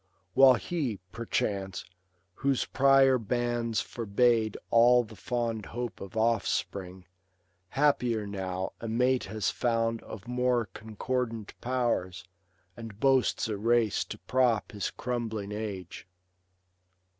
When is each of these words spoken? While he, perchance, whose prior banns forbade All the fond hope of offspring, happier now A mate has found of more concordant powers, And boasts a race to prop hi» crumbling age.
While 0.33 0.55
he, 0.55 0.97
perchance, 1.11 1.85
whose 2.33 2.65
prior 2.65 3.19
banns 3.19 3.81
forbade 3.81 4.57
All 4.71 5.03
the 5.03 5.15
fond 5.15 5.67
hope 5.67 6.01
of 6.01 6.17
offspring, 6.17 7.05
happier 7.69 8.25
now 8.25 8.71
A 8.81 8.87
mate 8.87 9.25
has 9.25 9.51
found 9.51 10.01
of 10.01 10.27
more 10.27 10.65
concordant 10.73 11.53
powers, 11.61 12.23
And 12.75 12.99
boasts 12.99 13.47
a 13.47 13.57
race 13.57 14.03
to 14.05 14.17
prop 14.17 14.71
hi» 14.71 14.79
crumbling 14.97 15.51
age. 15.51 16.07